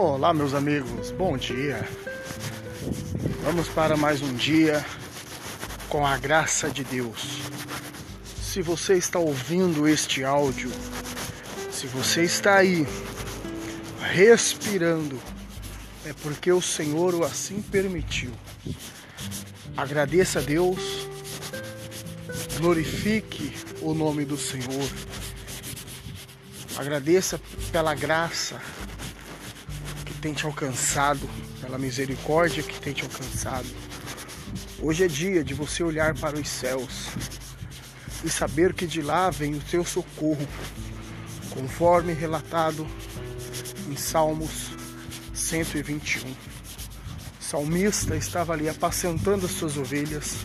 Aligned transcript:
Olá, 0.00 0.32
meus 0.32 0.54
amigos, 0.54 1.10
bom 1.10 1.36
dia. 1.36 1.84
Vamos 3.42 3.66
para 3.66 3.96
mais 3.96 4.22
um 4.22 4.32
dia 4.32 4.86
com 5.88 6.06
a 6.06 6.16
graça 6.16 6.70
de 6.70 6.84
Deus. 6.84 7.40
Se 8.40 8.62
você 8.62 8.94
está 8.94 9.18
ouvindo 9.18 9.88
este 9.88 10.22
áudio, 10.22 10.70
se 11.72 11.88
você 11.88 12.22
está 12.22 12.58
aí 12.58 12.86
respirando, 14.12 15.20
é 16.06 16.12
porque 16.22 16.52
o 16.52 16.62
Senhor 16.62 17.12
o 17.12 17.24
assim 17.24 17.60
permitiu. 17.60 18.30
Agradeça 19.76 20.38
a 20.38 20.42
Deus, 20.42 21.08
glorifique 22.56 23.52
o 23.82 23.92
nome 23.94 24.24
do 24.24 24.36
Senhor, 24.36 24.88
agradeça 26.76 27.40
pela 27.72 27.96
graça 27.96 28.62
tem 30.20 30.32
te 30.32 30.44
alcançado, 30.44 31.28
pela 31.60 31.78
misericórdia 31.78 32.62
que 32.62 32.80
tem 32.80 32.92
te 32.92 33.02
alcançado. 33.02 33.66
Hoje 34.80 35.04
é 35.04 35.08
dia 35.08 35.44
de 35.44 35.54
você 35.54 35.82
olhar 35.82 36.14
para 36.14 36.38
os 36.38 36.48
céus 36.48 37.08
e 38.24 38.30
saber 38.30 38.72
que 38.72 38.86
de 38.86 39.00
lá 39.00 39.30
vem 39.30 39.54
o 39.54 39.60
teu 39.60 39.84
socorro, 39.84 40.46
conforme 41.50 42.12
relatado 42.12 42.86
em 43.88 43.96
Salmos 43.96 44.70
121. 45.34 46.28
O 46.28 46.34
salmista 47.40 48.16
estava 48.16 48.52
ali 48.52 48.68
apacentando 48.68 49.46
as 49.46 49.52
suas 49.52 49.76
ovelhas, 49.76 50.36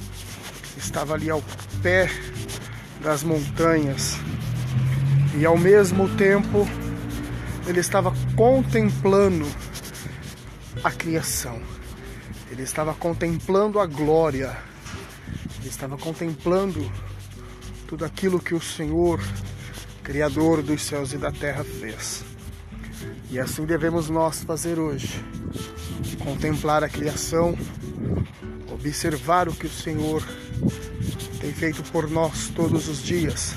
estava 0.77 1.15
ali 1.15 1.29
ao 1.29 1.43
pé 1.81 2.09
das 3.01 3.23
montanhas 3.23 4.13
e 5.37 5.45
ao 5.45 5.57
mesmo 5.57 6.07
tempo 6.15 6.65
ele 7.67 7.79
estava 7.79 8.13
contemplando 8.35 9.47
a 10.83 10.91
criação. 10.91 11.61
Ele 12.51 12.63
estava 12.63 12.93
contemplando 12.93 13.79
a 13.79 13.85
glória. 13.85 14.55
Ele 15.59 15.69
estava 15.69 15.97
contemplando 15.97 16.91
tudo 17.87 18.05
aquilo 18.05 18.39
que 18.39 18.53
o 18.53 18.61
Senhor, 18.61 19.21
Criador 20.03 20.61
dos 20.61 20.81
céus 20.83 21.13
e 21.13 21.17
da 21.17 21.31
terra, 21.31 21.63
fez. 21.63 22.23
E 23.31 23.39
assim 23.39 23.65
devemos 23.65 24.09
nós 24.09 24.43
fazer 24.43 24.77
hoje. 24.77 25.23
Contemplar 26.23 26.83
a 26.83 26.89
criação, 26.89 27.57
observar 28.71 29.47
o 29.47 29.53
que 29.53 29.65
o 29.65 29.69
Senhor 29.69 30.23
tem 31.39 31.51
feito 31.51 31.83
por 31.91 32.09
nós 32.09 32.47
todos 32.49 32.87
os 32.87 33.03
dias, 33.03 33.55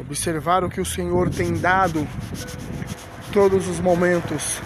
observar 0.00 0.64
o 0.64 0.70
que 0.70 0.80
o 0.80 0.84
Senhor 0.84 1.28
tem 1.28 1.54
dado 1.54 2.06
todos 3.38 3.68
os 3.68 3.78
momentos. 3.78 4.60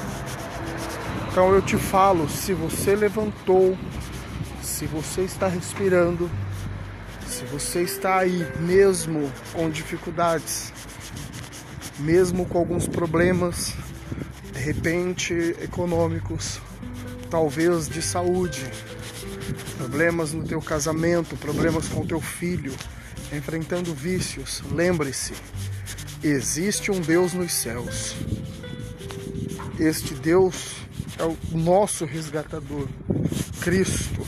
Então 1.30 1.54
eu 1.54 1.60
te 1.60 1.76
falo, 1.76 2.26
se 2.26 2.54
você 2.54 2.96
levantou, 2.96 3.76
se 4.62 4.86
você 4.86 5.20
está 5.20 5.46
respirando, 5.46 6.30
se 7.28 7.44
você 7.44 7.82
está 7.82 8.20
aí 8.20 8.50
mesmo 8.60 9.30
com 9.52 9.68
dificuldades, 9.68 10.72
mesmo 11.98 12.46
com 12.46 12.56
alguns 12.56 12.88
problemas, 12.88 13.74
de 14.54 14.60
repente 14.60 15.34
econômicos, 15.60 16.58
talvez 17.28 17.90
de 17.90 18.00
saúde, 18.00 18.64
problemas 19.76 20.32
no 20.32 20.44
teu 20.44 20.62
casamento, 20.62 21.36
problemas 21.36 21.88
com 21.88 22.06
teu 22.06 22.22
filho, 22.22 22.74
enfrentando 23.34 23.92
vícios, 23.92 24.62
lembre-se, 24.72 25.34
existe 26.22 26.90
um 26.90 27.02
Deus 27.02 27.34
nos 27.34 27.52
céus. 27.52 28.16
Este 29.82 30.14
Deus 30.14 30.76
é 31.18 31.24
o 31.24 31.36
nosso 31.58 32.04
resgatador, 32.04 32.86
Cristo, 33.60 34.24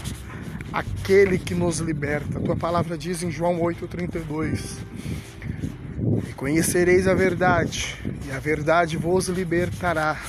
aquele 0.72 1.38
que 1.38 1.54
nos 1.54 1.78
liberta. 1.78 2.38
A 2.38 2.42
tua 2.42 2.56
palavra 2.56 2.98
diz 2.98 3.22
em 3.22 3.31
João 3.31 3.60
8:32: 3.60 4.78
E 6.28 6.32
conhecereis 6.32 7.06
a 7.06 7.14
verdade, 7.14 7.97
e 8.26 8.32
a 8.32 8.41
verdade 8.41 8.97
vos 8.97 9.28
libertará. 9.28 10.20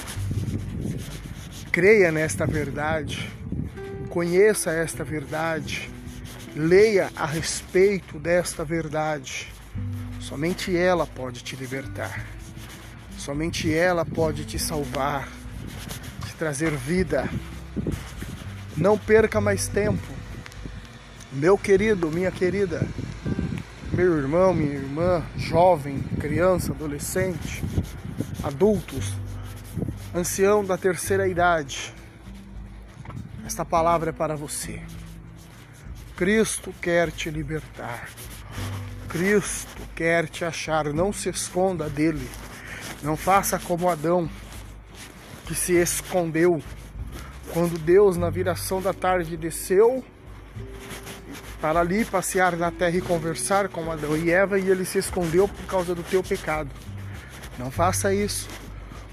Creia 1.72 2.12
nesta 2.12 2.46
verdade, 2.46 3.28
conheça 4.10 4.70
esta 4.70 5.04
verdade, 5.04 5.90
leia 6.56 7.10
a 7.16 7.26
respeito 7.26 8.20
desta 8.20 8.64
verdade. 8.64 9.52
Somente 10.20 10.78
ela 10.78 11.08
pode 11.08 11.44
te 11.44 11.56
libertar. 11.56 12.24
Somente 13.26 13.74
ela 13.74 14.06
pode 14.06 14.46
te 14.46 14.60
salvar, 14.60 15.28
te 16.28 16.36
trazer 16.36 16.70
vida. 16.70 17.28
Não 18.78 19.00
perca 19.00 19.42
mais 19.42 19.68
tempo. 19.68 20.06
Meu 21.32 21.58
querido, 21.58 22.12
minha 22.12 22.30
querida, 22.30 22.88
meu 23.92 24.16
irmão, 24.16 24.54
minha 24.54 24.76
irmã, 24.76 25.26
jovem, 25.38 26.04
criança, 26.20 26.72
adolescente, 26.72 27.64
adultos, 28.44 29.14
ancião 30.14 30.64
da 30.64 30.78
terceira 30.78 31.28
idade. 31.28 31.96
Esta 33.44 33.66
palavra 33.66 34.12
é 34.12 34.14
para 34.14 34.36
você. 34.36 34.84
Cristo 36.16 36.72
quer 36.80 37.10
te 37.10 37.32
libertar. 37.32 38.08
Cristo 39.10 39.82
quer 39.96 40.30
te 40.30 40.46
achar. 40.46 40.94
Não 40.94 41.12
se 41.12 41.28
esconda 41.28 41.90
dele. 41.90 42.30
Não 43.02 43.16
faça 43.16 43.60
como 43.60 43.90
Adão, 43.90 44.30
que 45.46 45.54
se 45.54 45.74
escondeu 45.74 46.62
quando 47.54 47.78
Deus, 47.78 48.18
na 48.18 48.30
viração 48.30 48.82
da 48.82 48.94
tarde, 48.94 49.38
desceu 49.38 50.04
para 51.62 51.80
ali 51.80 52.04
passear 52.04 52.56
na 52.58 52.70
terra 52.70 52.98
e 52.98 53.02
conversar 53.02 53.70
com 53.70 53.92
Adão 53.92 54.16
e 54.18 54.30
Eva 54.30 54.60
e 54.60 54.70
ele 54.70 54.86
se 54.86 54.98
escondeu 54.98 55.48
por 55.48 55.66
causa 55.66 55.96
do 55.96 56.04
teu 56.04 56.22
pecado. 56.22 56.70
Não 57.58 57.72
faça 57.72 58.14
isso. 58.14 58.48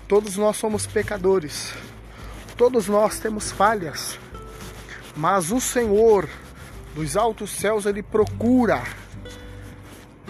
Todos 0.09 0.37
nós 0.37 0.57
somos 0.57 0.87
pecadores. 0.87 1.73
Todos 2.57 2.89
nós 2.89 3.19
temos 3.19 3.51
falhas. 3.51 4.19
Mas 5.17 5.51
o 5.51 5.61
Senhor 5.61 6.29
dos 6.95 7.17
altos 7.17 7.51
céus 7.51 7.87
ele 7.87 8.03
procura 8.03 8.83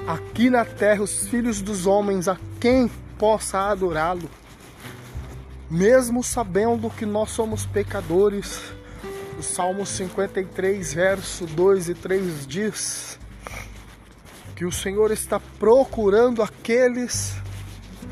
aqui 0.06 0.50
na 0.50 0.64
terra 0.64 1.02
os 1.02 1.26
filhos 1.28 1.60
dos 1.60 1.86
homens 1.86 2.28
a 2.28 2.36
quem 2.60 2.90
possa 3.18 3.58
adorá-lo. 3.70 4.28
Mesmo 5.70 6.22
sabendo 6.22 6.90
que 6.90 7.06
nós 7.06 7.30
somos 7.30 7.64
pecadores, 7.64 8.60
o 9.38 9.42
Salmo 9.42 9.86
53, 9.86 10.92
verso 10.92 11.46
2 11.46 11.88
e 11.88 11.94
3 11.94 12.46
diz 12.46 13.18
que 14.54 14.64
o 14.64 14.70
Senhor 14.72 15.10
está 15.10 15.40
procurando 15.58 16.42
aqueles 16.42 17.34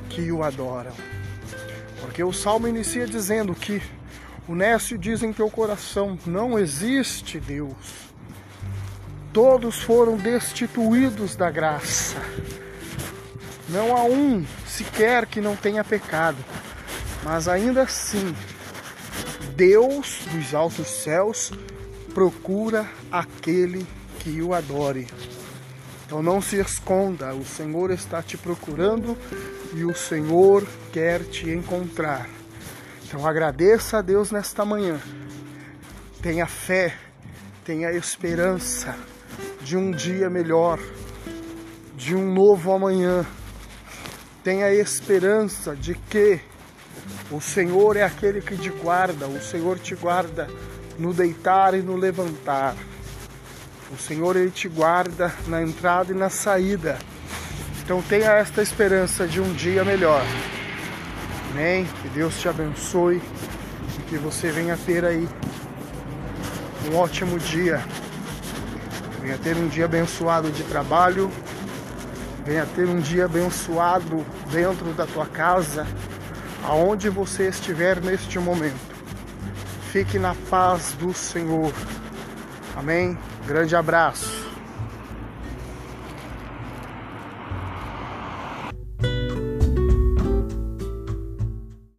que 0.08 0.32
o 0.32 0.42
adoram. 0.42 0.92
Porque 2.00 2.24
o 2.24 2.32
Salmo 2.32 2.66
inicia 2.66 3.06
dizendo 3.06 3.54
que 3.54 3.80
o 4.48 4.54
Nécio 4.54 4.98
diz 4.98 5.22
em 5.22 5.32
teu 5.32 5.48
coração: 5.48 6.18
não 6.26 6.58
existe 6.58 7.38
Deus. 7.38 8.10
Todos 9.32 9.80
foram 9.80 10.16
destituídos 10.16 11.36
da 11.36 11.50
graça. 11.50 12.16
Não 13.70 13.96
há 13.96 14.02
um 14.04 14.44
sequer 14.66 15.26
que 15.26 15.40
não 15.40 15.54
tenha 15.54 15.84
pecado. 15.84 16.38
Mas 17.22 17.46
ainda 17.46 17.82
assim, 17.82 18.34
Deus 19.54 20.22
dos 20.32 20.54
altos 20.54 20.88
céus 20.88 21.52
procura 22.12 22.88
aquele 23.12 23.86
que 24.18 24.42
o 24.42 24.54
adore. 24.54 25.06
Então 26.04 26.22
não 26.22 26.42
se 26.42 26.56
esconda, 26.56 27.32
o 27.34 27.44
Senhor 27.44 27.92
está 27.92 28.20
te 28.20 28.36
procurando 28.36 29.16
e 29.72 29.84
o 29.84 29.94
Senhor 29.94 30.66
quer 30.92 31.22
te 31.22 31.48
encontrar. 31.48 32.28
Então 33.04 33.24
agradeça 33.26 33.98
a 33.98 34.02
Deus 34.02 34.32
nesta 34.32 34.64
manhã. 34.64 35.00
Tenha 36.20 36.46
fé, 36.46 36.96
tenha 37.64 37.92
esperança 37.92 38.96
de 39.62 39.76
um 39.76 39.92
dia 39.92 40.28
melhor, 40.28 40.80
de 41.96 42.16
um 42.16 42.32
novo 42.32 42.72
amanhã. 42.72 43.24
Tenha 44.42 44.72
esperança 44.72 45.76
de 45.76 45.94
que 45.94 46.40
o 47.30 47.40
Senhor 47.40 47.96
é 47.96 48.02
aquele 48.02 48.40
que 48.40 48.56
te 48.56 48.70
guarda, 48.70 49.26
o 49.26 49.40
Senhor 49.40 49.78
te 49.78 49.94
guarda 49.94 50.48
no 50.98 51.12
deitar 51.12 51.74
e 51.74 51.82
no 51.82 51.94
levantar. 51.94 52.74
O 53.92 53.98
Senhor 53.98 54.36
ele 54.36 54.50
te 54.50 54.68
guarda 54.68 55.34
na 55.46 55.62
entrada 55.62 56.12
e 56.12 56.14
na 56.14 56.30
saída. 56.30 56.98
Então 57.82 58.00
tenha 58.02 58.32
esta 58.32 58.62
esperança 58.62 59.26
de 59.26 59.40
um 59.40 59.52
dia 59.52 59.84
melhor. 59.84 60.24
Amém? 61.50 61.86
Que 62.00 62.08
Deus 62.08 62.38
te 62.38 62.48
abençoe 62.48 63.20
e 63.98 64.02
que 64.08 64.16
você 64.16 64.50
venha 64.50 64.78
ter 64.86 65.04
aí 65.04 65.28
um 66.88 66.96
ótimo 66.96 67.38
dia. 67.38 67.82
Venha 69.20 69.36
ter 69.38 69.56
um 69.56 69.68
dia 69.68 69.84
abençoado 69.84 70.50
de 70.50 70.62
trabalho. 70.64 71.30
Venha 72.44 72.66
ter 72.74 72.88
um 72.88 72.98
dia 72.98 73.26
abençoado 73.26 74.24
dentro 74.50 74.92
da 74.92 75.06
tua 75.06 75.26
casa 75.26 75.86
aonde 76.64 77.08
você 77.08 77.48
estiver 77.48 78.00
neste 78.00 78.38
momento. 78.38 78.90
Fique 79.92 80.18
na 80.18 80.34
paz 80.48 80.94
do 80.98 81.12
Senhor. 81.12 81.72
Amém? 82.76 83.18
Grande 83.46 83.74
abraço. 83.74 84.49